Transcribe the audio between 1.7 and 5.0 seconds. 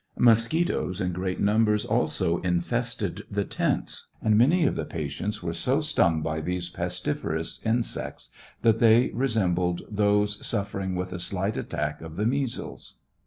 also infested the tents, and many of the